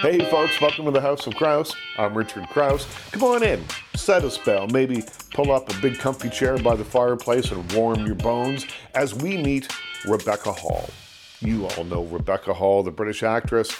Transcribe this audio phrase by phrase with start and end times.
[0.00, 1.74] Hey folks, welcome to the House of Crouse.
[1.98, 2.86] I'm Richard Crouse.
[3.10, 3.64] Come on in,
[3.96, 5.02] set a spell, maybe
[5.34, 8.64] pull up a big comfy chair by the fireplace and warm your bones
[8.94, 9.66] as we meet
[10.06, 10.88] Rebecca Hall.
[11.40, 13.76] You all know Rebecca Hall, the British actress.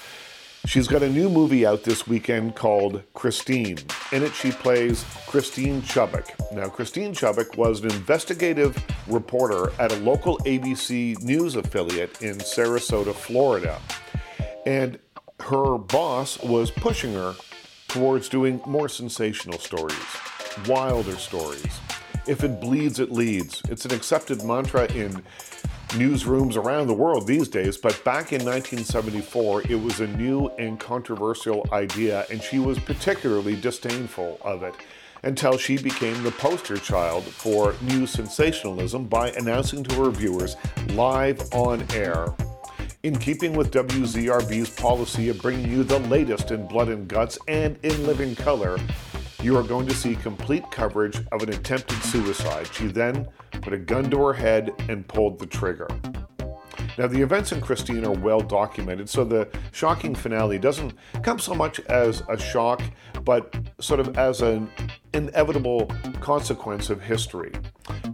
[0.67, 3.79] She's got a new movie out this weekend called Christine.
[4.11, 6.29] In it, she plays Christine Chubbuck.
[6.53, 8.77] Now, Christine Chubbuck was an investigative
[9.07, 13.81] reporter at a local ABC news affiliate in Sarasota, Florida.
[14.67, 14.99] And
[15.41, 17.35] her boss was pushing her
[17.89, 19.97] towards doing more sensational stories,
[20.67, 21.81] wilder stories.
[22.27, 23.63] If it bleeds, it leads.
[23.71, 25.23] It's an accepted mantra in
[25.89, 30.79] newsrooms around the world these days, but back in 1974, it was a new and
[30.79, 34.75] controversial idea, and she was particularly disdainful of it
[35.23, 40.57] until she became the poster child for new sensationalism by announcing to her viewers
[40.91, 42.35] live on air
[43.09, 47.79] in keeping with WZRB's policy of bringing you the latest in blood and guts and
[47.83, 48.79] in living color,
[49.43, 52.69] you are going to see complete coverage of an attempted suicide.
[52.75, 53.27] She then
[53.63, 55.89] put a gun to her head and pulled the trigger.
[56.99, 61.55] Now, the events in Christine are well documented, so the shocking finale doesn't come so
[61.55, 62.83] much as a shock,
[63.25, 64.71] but sort of as an
[65.15, 67.53] inevitable consequence of history.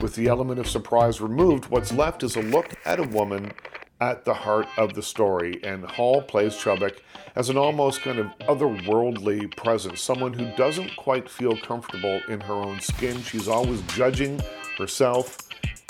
[0.01, 3.51] With the element of surprise removed, what's left is a look at a woman
[4.01, 6.99] at the heart of the story, and Hall plays Chubbuck
[7.37, 12.55] as an almost kind of otherworldly presence, someone who doesn't quite feel comfortable in her
[12.55, 13.23] own skin.
[13.23, 14.41] She's always judging
[14.79, 15.39] herself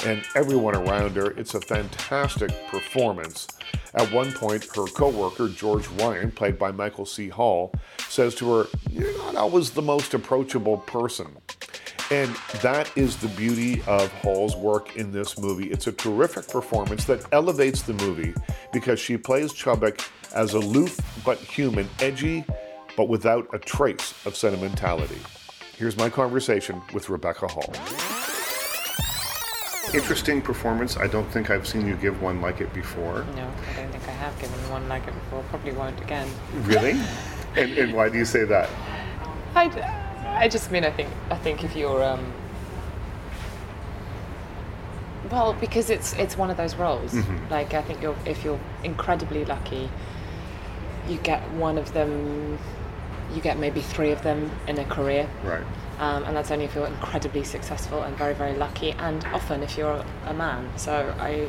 [0.05, 1.31] and everyone around her.
[1.33, 3.49] It's a fantastic performance.
[3.95, 7.29] At one point, her co-worker, George Ryan, played by Michael C.
[7.29, 7.73] Hall,
[8.09, 11.37] says to her, You're not always the most approachable person.
[12.11, 15.71] And that is the beauty of Hall's work in this movie.
[15.71, 18.35] It's a terrific performance that elevates the movie
[18.73, 22.45] because she plays Chubbuck as aloof but human, edgy
[22.97, 25.19] but without a trace of sentimentality.
[25.77, 27.73] Here's my conversation with Rebecca Hall.
[29.95, 30.97] Interesting performance.
[30.97, 33.25] I don't think I've seen you give one like it before.
[33.37, 35.43] No, I don't think I have given one like it before.
[35.51, 36.29] Probably won't again.
[36.63, 37.01] Really?
[37.57, 38.69] and, and why do you say that?
[39.55, 39.69] I,
[40.35, 42.33] I just mean I think I think if you're um,
[45.31, 47.13] well because it's it's one of those roles.
[47.13, 47.51] Mm-hmm.
[47.51, 49.89] Like I think you're if you're incredibly lucky,
[51.09, 52.59] you get one of them.
[53.35, 55.29] You get maybe three of them in a career.
[55.45, 55.65] Right.
[55.99, 59.79] Um, and that's only if you're incredibly successful and very very lucky, and often if
[59.79, 60.69] you're a man.
[60.77, 61.49] So I,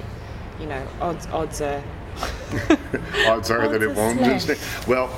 [0.59, 1.83] you know, odds odds are.
[3.27, 4.41] Odds are that it won't.
[4.41, 4.57] slim.
[4.87, 5.09] Well,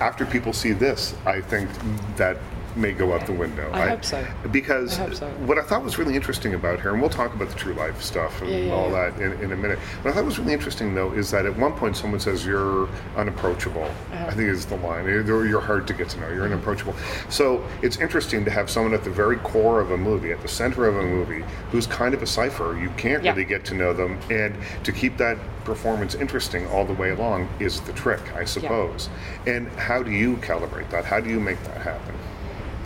[0.00, 1.70] after people see this, I think
[2.16, 2.38] that
[2.76, 3.70] may go out the window.
[3.72, 4.26] I hope so.
[4.52, 5.28] Because I hope so.
[5.46, 8.00] what I thought was really interesting about her, and we'll talk about the true life
[8.02, 9.10] stuff and Yeah, yeah, all yeah.
[9.10, 9.78] that in, in a minute.
[9.78, 12.88] What I thought was really interesting, though, is that at one point someone says you're
[13.16, 13.84] unapproachable.
[13.84, 14.26] Uh-huh.
[14.26, 15.04] I think is the line.
[15.06, 16.28] You're, you're hard to get to know.
[16.28, 16.54] You're Mm-hmm.
[16.54, 16.94] unapproachable.
[17.28, 20.48] So it's interesting to have someone at the very core of a movie, at the
[20.48, 22.78] center of a movie, who's kind of a cipher.
[22.80, 24.54] You can't really get to know them, and
[24.84, 29.08] to keep that performance interesting all the way along is the trick, I suppose.
[29.46, 31.04] And how do you calibrate that?
[31.04, 32.14] How do you make that happen?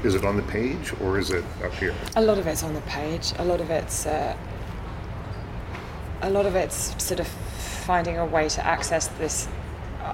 [0.04, 1.94] Is it on the page or is it up here?
[2.15, 3.32] A lot of it's on the page.
[3.38, 4.37] A lot of it's uh,
[6.20, 9.48] a lot of it's sort of finding a way to access this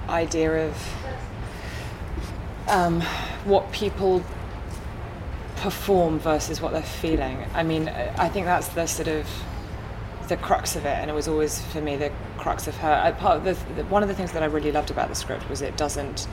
[0.07, 0.93] idea of
[2.69, 3.01] um,
[3.43, 4.23] what people
[5.57, 7.45] perform versus what they're feeling.
[7.53, 9.27] I mean, I think that's the sort of
[10.29, 12.93] the crux of it, and it was always for me the crux of her.
[12.93, 15.15] I, part of the, the, one of the things that I really loved about the
[15.15, 16.27] script was it doesn't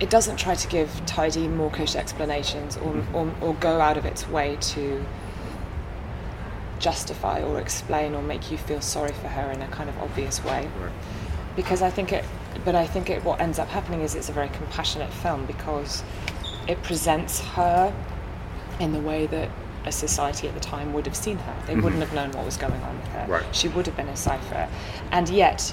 [0.00, 3.14] it doesn't try to give tidy, mawkish explanations or, hmm.
[3.14, 5.04] or, or go out of its way to
[6.78, 10.44] justify or explain or make you feel sorry for her in a kind of obvious
[10.44, 10.68] way.
[11.54, 12.24] Because I think it,
[12.64, 16.04] but I think it, what ends up happening is it's a very compassionate film because
[16.68, 17.94] it presents her
[18.78, 19.48] in the way that
[19.86, 21.56] a society at the time would have seen her.
[21.66, 21.82] They mm-hmm.
[21.82, 23.26] wouldn't have known what was going on with her.
[23.28, 23.56] Right.
[23.56, 24.68] She would have been a cipher.
[25.12, 25.72] And yet,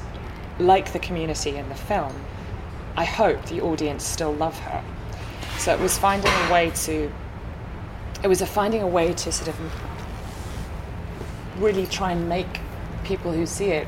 [0.60, 2.14] like the community in the film,
[2.96, 4.84] I hope the audience still love her.
[5.58, 7.12] So it was finding a way to
[8.24, 9.56] it was a finding a way to sort of
[11.60, 12.62] really try and make
[13.04, 13.88] people who see it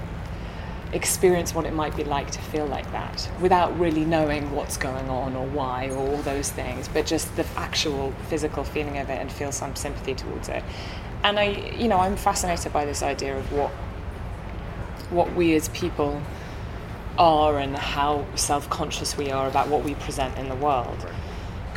[0.92, 5.10] experience what it might be like to feel like that without really knowing what's going
[5.10, 9.20] on or why or all those things but just the actual physical feeling of it
[9.20, 10.64] and feel some sympathy towards it
[11.24, 13.72] and i you know i'm fascinated by this idea of what
[15.10, 16.22] what we as people
[17.18, 21.06] are and how self-conscious we are about what we present in the world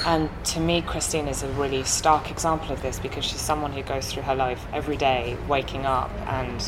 [0.07, 3.83] and to me, Christine is a really stark example of this because she's someone who
[3.83, 6.65] goes through her life every day, waking up and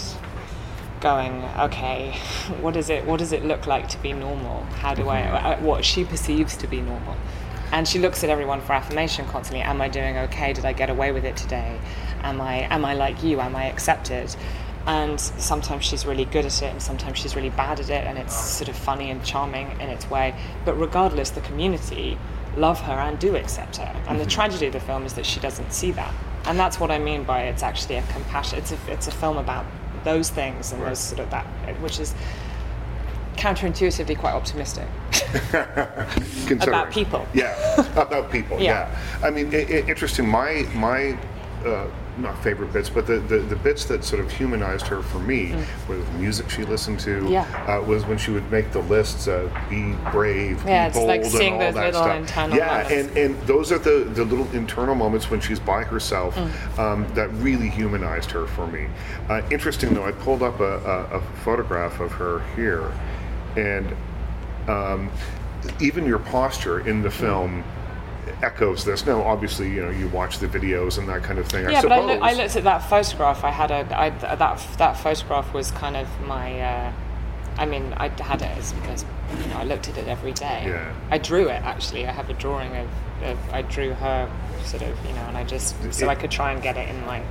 [1.00, 2.10] going, okay,
[2.60, 3.04] what is it?
[3.04, 4.64] What does it look like to be normal?
[4.64, 5.22] How do I?
[5.22, 7.16] uh, What she perceives to be normal,
[7.72, 9.62] and she looks at everyone for affirmation constantly.
[9.62, 10.52] Am I doing okay?
[10.52, 11.78] Did I get away with it today?
[12.22, 12.66] Am I?
[12.74, 13.40] Am I like you?
[13.40, 14.34] Am I accepted?
[14.86, 18.18] And sometimes she's really good at it, and sometimes she's really bad at it, and
[18.18, 20.34] it's sort of funny and charming in its way.
[20.64, 22.18] But regardless, the community
[22.56, 23.94] love her and do accept her.
[24.08, 26.12] And the tragedy of the film is that she doesn't see that.
[26.46, 28.58] And that's what I mean by it's actually a compassion.
[28.58, 29.66] It's a, it's a film about
[30.02, 30.88] those things and Right.
[30.88, 31.44] those sort of that,
[31.82, 32.14] which is
[33.36, 34.86] counterintuitively quite optimistic.
[36.46, 36.86] Considering.
[36.90, 37.26] people.
[37.34, 38.58] Yeah, about people.
[38.60, 38.88] Yeah.
[38.90, 39.26] yeah.
[39.26, 40.26] I mean, i i interesting.
[40.28, 41.18] My my
[41.64, 41.86] uh,
[42.20, 45.54] not favorite bits, but the, the, the bits that sort of humanized her for me
[45.88, 47.20] were the music she listened to.
[47.22, 47.30] Mm.
[47.30, 47.66] Yeah.
[47.78, 49.28] Uh, was when she would make the lists.
[49.28, 50.62] Uh, be brave.
[50.64, 52.54] Yeah, be it's bold, like and seeing all those that little stuff.
[52.54, 52.90] Yeah, moments.
[52.92, 56.78] and and those are the the little internal moments when she's by herself Mm.
[56.78, 58.86] um, that really humanized her for me.
[59.28, 62.92] Uh, interesting though, I pulled up a, a, a photograph of her here,
[63.56, 63.94] and
[64.68, 65.10] um,
[65.80, 67.64] even your posture in the film
[68.42, 69.06] echoes this.
[69.06, 71.66] Now, obviously, you know you watch the videos and that kind of thing.
[71.66, 73.44] I yeah, but I, look, I looked at that photograph.
[73.44, 76.60] I had a I, that that photograph was kind of my.
[76.60, 76.92] Uh,
[77.58, 79.04] I mean, I had it as, as
[79.38, 80.64] you know, I looked at it every day.
[80.66, 80.94] Yeah.
[81.10, 82.06] I drew it actually.
[82.06, 82.88] I have a drawing of,
[83.22, 84.30] of I drew her
[84.64, 86.88] sort of you know, and I just so It- I could try and get it
[86.88, 87.22] in my.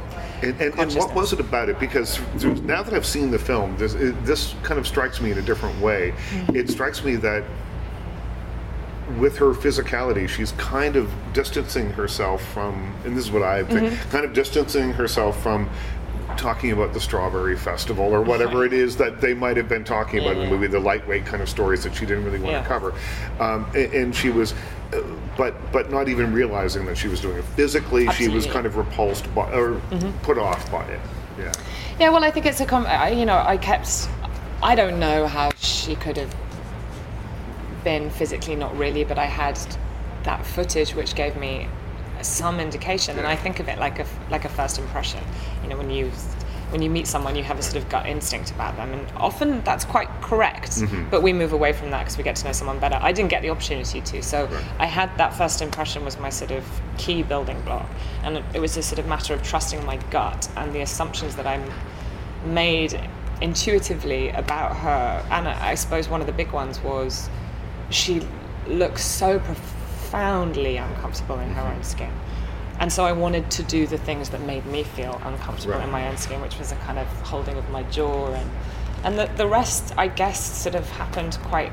[0.41, 1.79] And, and, and what was it about it?
[1.79, 2.19] Because
[2.61, 5.41] now that I've seen the film, this, it, this kind of strikes me in a
[5.41, 6.11] different way.
[6.11, 6.55] Mm-hmm.
[6.55, 7.43] It strikes me that
[9.17, 13.91] with her physicality, she's kind of distancing herself from, and this is what I think,
[13.93, 14.09] Mm-hmm.
[14.11, 15.69] kind of distancing herself from
[16.37, 20.19] talking about the Strawberry Festival or whatever it is that they might have been talking
[20.19, 20.49] about in the Yeah.
[20.51, 22.61] movie, the lightweight kind of stories that she didn't really want Yeah.
[22.61, 22.93] to cover.
[23.39, 24.53] Um, and, and she was,
[24.93, 25.01] uh,
[25.37, 28.07] but but not even realizing that she was doing it physically.
[28.11, 29.81] She was kind of repulsed by or
[30.23, 30.99] put off by it.
[31.37, 31.51] Yeah.
[31.99, 34.07] Yeah, well, I think it's a com- I, you know I kept.
[34.61, 36.33] I don't know how she could have
[37.83, 39.59] been physically, not really, but I had
[40.23, 41.67] that footage which gave me
[42.21, 45.23] some indication, and I think of it like a like a first impression.
[45.63, 46.11] You know, when you
[46.71, 49.61] when you meet someone, you have a sort of gut instinct about them, and often
[49.63, 50.71] that's quite correct.
[50.71, 51.09] Mm-hmm.
[51.09, 52.99] But we move away from that because we get to know someone better.
[53.01, 54.47] I didn't get the opportunity to, so
[54.77, 56.63] I had that first impression was my sort of
[56.97, 57.89] key building block,
[58.23, 61.47] and it- was a sort of matter of trusting my gut and the assumptions that
[61.47, 61.59] I
[62.45, 62.99] made
[63.41, 65.25] intuitively about her.
[65.31, 67.29] And I suppose one of the big ones was
[67.89, 68.21] she
[68.67, 72.11] looks so profoundly uncomfortable in her own skin.
[72.79, 75.83] And so I wanted to do the things that made me feel uncomfortable Right.
[75.83, 78.49] in my own skin, which was a kind of holding of my jaw and
[79.03, 81.71] and the, the rest I guess sort of happened quite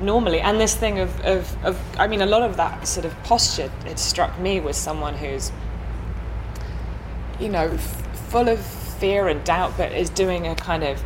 [0.00, 0.40] normally.
[0.40, 3.70] And this thing of, of, of I mean a lot of that sort of posture
[3.86, 5.52] it struck me was someone who's
[7.40, 11.02] you know, f- full of fear and doubt, but is doing a kind of.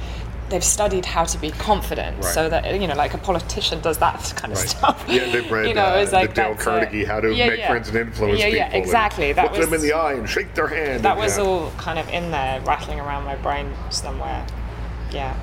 [0.55, 2.33] They've studied how to be confident, Right.
[2.33, 4.69] so that you know, like a politician does that kind of Right.
[4.69, 5.05] stuff.
[5.09, 7.59] Yeah, they've read you know, uh, it's like the Dale Carnegie, How to yeah, Make
[7.59, 7.71] yeah.
[7.71, 8.59] Friends and Influence yeah, People.
[8.61, 9.33] Yeah, exactly.
[9.33, 11.03] That look was them in the eye and shake their hand.
[11.05, 11.43] that and- was yeah.
[11.43, 14.47] all kind of in there, rattling around my brain somewhere.
[15.11, 15.35] Yeah.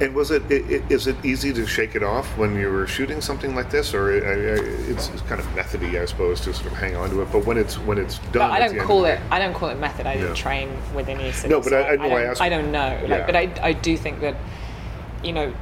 [0.00, 2.86] And was it, i i- is it easy to shake it off when you were
[2.86, 6.66] shooting something like this, or uh, it's, it's kind of methody, I suppose, to sort
[6.72, 7.30] of hang on to it.
[7.30, 9.20] But when it's when it's done, I don't call it.
[9.30, 10.06] I don't call it method.
[10.06, 11.30] I didn't train with any.
[11.32, 12.98] Sort No, but I- I know I don't, asked- I don't know.
[13.02, 13.26] Like, Yeah.
[13.26, 14.36] but I, I do think that,
[15.22, 15.52] you know,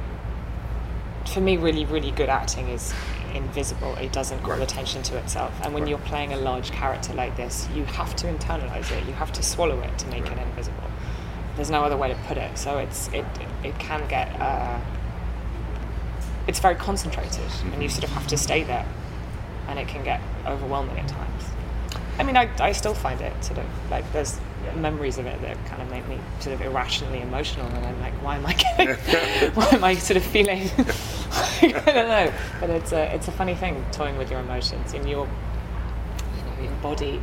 [1.31, 2.93] for me, really, really good acting is
[3.35, 3.95] invisible.
[3.95, 4.61] It doesn't call Right.
[4.63, 5.53] attention to itself.
[5.63, 5.89] And when Right.
[5.91, 9.05] you're playing a large character like this, you have to internalize it.
[9.07, 10.83] You have to swallow it to make it invisible.
[11.55, 12.57] There's no other way to put it.
[12.57, 13.25] So it's it
[13.63, 14.39] it can get.
[14.39, 14.79] Uh,
[16.47, 18.85] it's very concentrated, and you sort of have to stay there,
[19.67, 21.43] and it can get overwhelming at times.
[22.17, 24.39] I mean, I, I still find it sort of like there's
[24.75, 28.13] memories of it that kind of make me sort of irrationally emotional, and I'm like,
[28.23, 28.95] why am I getting,
[29.53, 30.69] why am I sort of feeling?
[31.61, 35.07] I don't know, but it's a it's a funny thing toying with your emotions in
[35.07, 35.27] your
[36.37, 37.21] you know your body.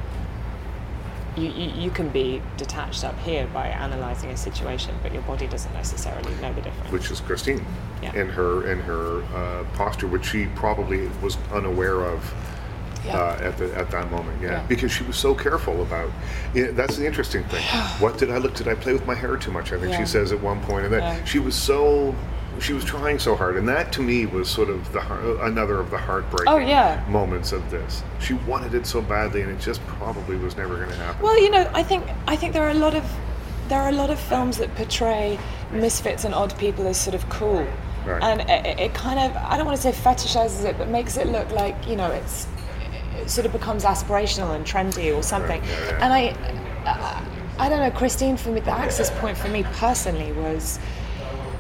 [1.39, 5.47] You, you, you can be detached up here by analysing a situation, but your body
[5.47, 6.91] doesn't necessarily know the difference.
[6.91, 7.65] which is Christine,
[8.03, 8.13] Yeah.
[8.17, 12.35] and her and her uh, posture, which she probably was unaware of.
[13.07, 13.17] Yeah.
[13.17, 14.51] Uh, at the at that moment, yeah.
[14.51, 14.67] Yeah.
[14.67, 16.11] because she was so careful about.
[16.53, 17.63] Yeah, that's the interesting thing.
[18.01, 18.55] what did I look?
[18.55, 19.73] Did I play with my hair too much?
[19.73, 22.15] I think she says at one point, and then she was so.
[22.61, 25.91] She was trying so hard, and that to me was sort of the another of
[25.91, 27.05] the heartbreaking Oh, yeah.
[27.09, 28.03] moments of this.
[28.19, 31.23] She wanted it so badly, and it just probably was never going to happen.
[31.23, 33.05] Well, you know, I think I think there are a lot of
[33.69, 35.39] there are a lot of films that portray
[35.71, 37.65] misfits and odd people as sort of cool,
[38.05, 38.23] Right.
[38.23, 41.29] and it, it- kind of I don't want to say fetishizes it, but makes it
[41.29, 42.49] look like you know it's
[43.21, 45.63] it sort of becomes aspirational and trendy or something.
[45.63, 46.05] yeah, yeah.
[46.05, 46.29] And I,
[46.87, 47.25] uh,
[47.59, 50.79] I don't know, Christine, for me, the access point for me personally was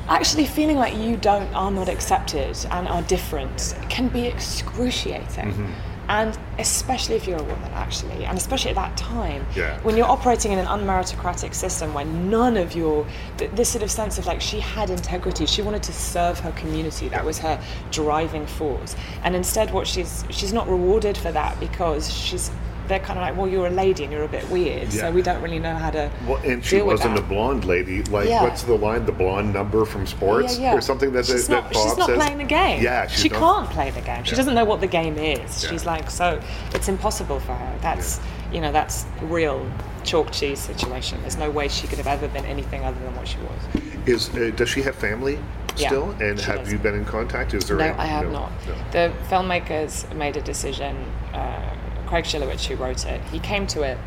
[0.09, 5.53] actually feeling like you don't are not accepted and are different can be excruciating.
[5.53, 5.73] Mm-hmm.
[6.11, 9.79] And especially if you're a woman, actually, and especially at that time, Yeah.
[9.83, 13.91] when you're operating in an unmeritocratic system where none of your, th- this sort of
[13.91, 17.63] sense of like she had integrity, she wanted to serve her community, that was her
[17.91, 18.97] driving force.
[19.23, 22.51] And instead, what she's, she's not rewarded for that because she's,
[22.89, 25.03] they're kind of like, well, you're a lady and you're a bit weird, Yeah.
[25.03, 28.03] so we don't really know how to Well, and she wasn't a blonde lady.
[28.05, 28.43] Like, Yeah.
[28.43, 29.05] what's the line?
[29.07, 31.97] The blonde number from sports Yeah, or something that she's that, not, that Bob she's
[31.99, 32.17] not says?
[32.17, 32.83] playing the game.
[32.83, 34.25] Yeah, she's she not- can't play the game.
[34.25, 35.67] She doesn't know what the game is.
[35.69, 36.41] She's like so.
[36.75, 37.75] It's impossible for her.
[37.83, 38.21] That's
[38.53, 39.67] you know that's real
[40.05, 41.21] chalk cheese situation.
[41.21, 43.83] There's no way she could have ever been anything other than what she was.
[44.07, 45.39] Is uh, does she have family
[45.77, 46.15] still?
[46.19, 46.73] Yeah, and have does.
[46.73, 47.53] you been in contact?
[47.53, 47.77] Is there?
[47.77, 48.53] No, any- I have no, not.
[48.67, 48.75] no.
[48.93, 50.97] The filmmakers made a decision.
[51.35, 51.61] Uh,
[52.09, 53.99] Craig Shilowich, who wrote it, he came to it.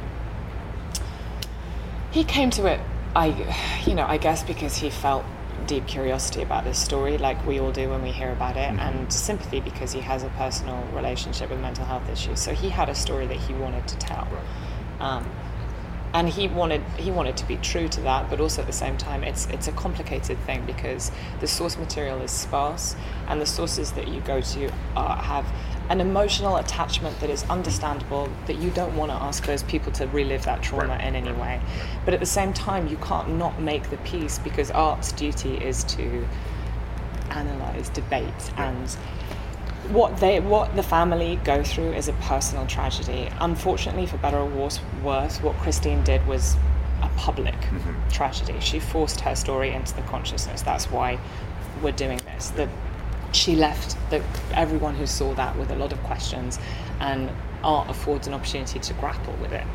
[2.09, 2.79] He came to it,
[3.15, 3.27] I,
[3.85, 5.23] you know, I guess because he felt
[5.67, 8.79] deep curiosity about this story, like we all do when we hear about it, Mm-hmm.
[8.79, 12.39] and sympathy because he has a personal relationship with mental health issues.
[12.39, 14.27] So he had a story that he wanted to tell.
[14.99, 15.29] Um,
[16.13, 18.97] and he wanted he wanted to be true to that, but also at the same
[18.97, 22.95] time, it's it's a complicated thing because the source material is sparse,
[23.27, 25.45] and the sources that you go to are, have
[25.91, 28.29] an emotional attachment that is understandable.
[28.47, 31.03] That you don't want to ask those people to relive that trauma Right.
[31.03, 31.59] in any way,
[32.05, 35.83] but at the same time, you can't not make the piece because art's duty is
[35.95, 36.25] to
[37.29, 38.89] analyze, debate, and
[39.89, 43.29] what they what the family go through is a personal tragedy.
[43.39, 46.55] Unfortunately, for better or worse, worse what Christine did was
[47.01, 48.09] a public mm-hmm.
[48.09, 48.55] tragedy.
[48.59, 50.61] She forced her story into the consciousness.
[50.61, 51.19] That's why
[51.81, 52.51] we're doing this.
[52.51, 52.69] That
[53.31, 54.23] she left the,
[54.53, 56.59] everyone who saw that with a lot of questions,
[56.99, 57.29] and
[57.63, 59.65] art affords an opportunity to grapple with it.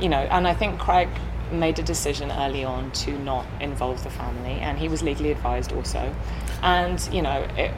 [0.00, 1.08] You know, and I think Craig
[1.52, 5.72] made a decision early on to not involve the family, and he was legally advised
[5.72, 6.14] also.
[6.62, 7.70] And you know, it,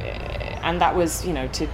[0.62, 1.68] and that was you know to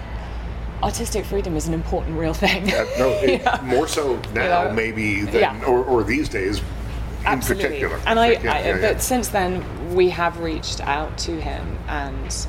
[0.83, 2.67] artistic freedom is an important real thing.
[2.67, 2.83] No,
[3.23, 3.61] it, Yeah.
[3.63, 4.73] more so now know?
[4.73, 5.65] maybe than Yeah.
[5.65, 6.65] or, or these days in
[7.27, 7.65] Absolutely.
[7.69, 8.01] particular.
[8.07, 8.81] And I, I yeah.
[8.81, 12.47] but since then we have reached out to him and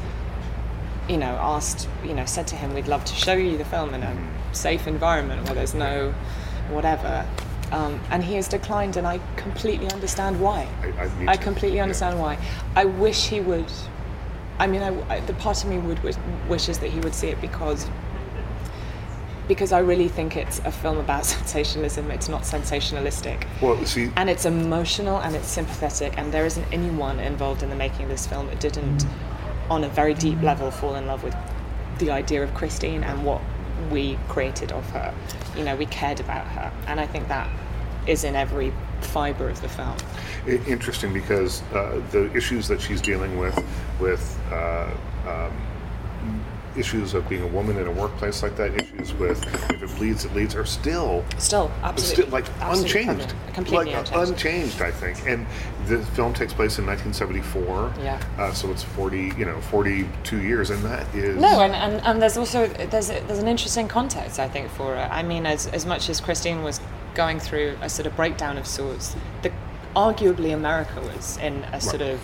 [1.09, 3.93] you know asked, you know, said to him we'd love to show you the film
[3.93, 4.53] in a Mm-hmm.
[4.53, 6.13] safe environment where there's no
[6.69, 7.25] whatever.
[7.71, 10.67] Um, and he has declined, and I completely understand why.
[10.83, 11.83] I- I- I completely Yeah.
[11.83, 12.37] understand why.
[12.75, 13.65] I wish he would.
[14.59, 16.15] I mean, I, the part of me would wish,
[16.47, 17.87] wishes that he would see it because
[19.47, 22.11] because I really think it's a film about sensationalism.
[22.11, 23.43] It's not sensationalistic.
[23.61, 27.75] well, see, And it's emotional and it's sympathetic, and there isn't anyone involved in the
[27.75, 29.05] making of this film that didn't,
[29.69, 31.35] on a very deep level, fall in love with
[31.99, 33.41] the idea of Christine and what
[33.91, 35.13] we created of her.
[35.55, 37.49] You know, we cared about her, and I think that
[38.07, 39.95] is in every fiber of the film.
[40.67, 43.57] Interesting because uh, the issues that she's dealing with,
[43.99, 44.89] with uh,
[45.27, 46.45] um,
[46.77, 50.25] issues of being a woman in a workplace like that, issues with if it bleeds,
[50.25, 54.31] it leads, are still Still, absolutely, still like unchanged, completely like unchanged.
[54.31, 55.27] unchanged, I think.
[55.27, 55.45] And
[55.87, 57.93] the film takes place in 1974.
[58.03, 58.21] Yeah.
[58.37, 62.21] Uh, so it's 40, you know, 42 years, and that is No, and, and, and
[62.21, 65.09] there's also there's a, there's an interesting context I think for it.
[65.11, 66.79] I mean, as as much as Christine was
[67.15, 69.51] going through a sort of breakdown of sorts, the
[69.95, 72.19] arguably America was in a sort of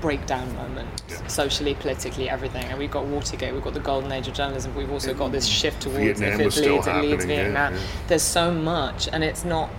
[0.00, 1.26] breakdown moment, Yeah.
[1.26, 2.64] socially, politically, everything.
[2.64, 4.74] And we've got Watergate, we've got the golden age of journalism.
[4.74, 5.32] We've also got mm.
[5.32, 7.74] this shift towards Vietnam if it leads, it leads happening, yeah, Vietnam.
[7.74, 7.80] yeah.
[8.08, 9.70] There's so much, and it's not.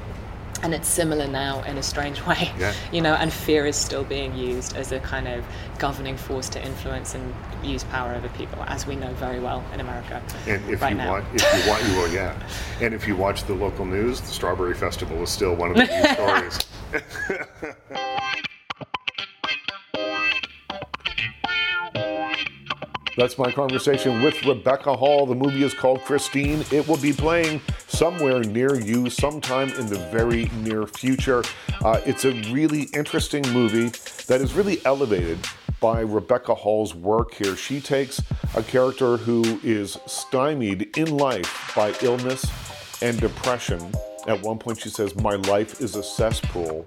[0.62, 2.50] And it's similar now in a strange way,
[2.93, 3.15] you know.
[3.15, 5.43] And fear is still being used as a kind of
[5.77, 9.82] governing force to influence and use power over people, as we know very well in
[9.82, 11.12] America And if right you now.
[11.12, 12.34] watch, if you watch, well, yeah.
[12.79, 15.84] And if you watch the local news, the Strawberry Festival is still one of the
[15.86, 16.60] news stories.
[23.15, 25.27] That's my conversation with Rebecca Hall.
[25.27, 26.65] The movie is called Christine.
[26.72, 31.43] It will be playing somewhere near you sometime in the very near future.
[31.84, 33.89] Uh, it's a really interesting movie
[34.27, 35.38] that is really elevated
[35.79, 37.55] by Rebecca Hall's work here.
[37.55, 38.20] She takes
[38.55, 42.46] a character who is stymied in life by illness
[43.03, 43.93] and depression.
[44.27, 46.85] At one point, she says, My life is a cesspool,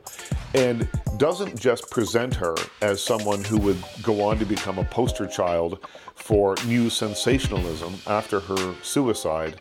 [0.55, 0.89] and
[1.19, 5.87] doesn't just present her as someone who would go on to become a poster child
[6.15, 9.61] for new sensationalism after her suicide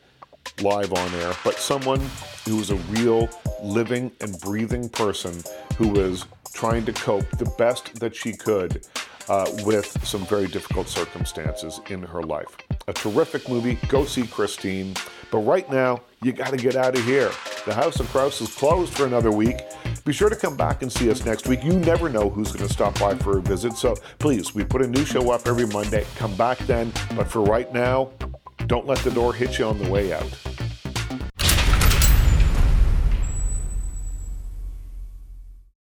[0.62, 2.02] live on air, but someone
[2.46, 3.28] who was a real
[3.62, 5.44] living and breathing person
[5.78, 8.86] who was trying to cope the best that she could
[9.28, 12.56] uh, with some very difficult circumstances in her life.
[12.88, 13.78] A terrific movie.
[13.88, 14.94] Go see Christine.
[15.32, 17.32] But right now, you got to get out of here.
[17.66, 19.58] The House of Crouse is closed for another week.
[20.06, 21.64] Be sure to come back and see us next week.
[21.64, 23.74] You never know who's going to stop by for a visit.
[23.74, 26.06] So please, we put a new show up every Monday.
[26.16, 26.94] Come back then.
[27.16, 28.12] But for right now,
[28.68, 30.45] don't let the door hit you on the way out.